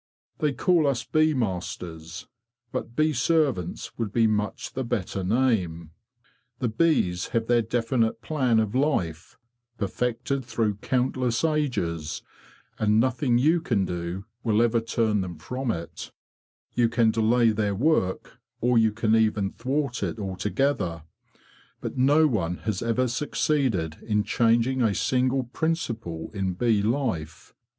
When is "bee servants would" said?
2.95-4.11